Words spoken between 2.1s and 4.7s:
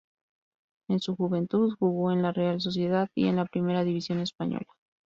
en la Real Sociedad y en la Primera división española.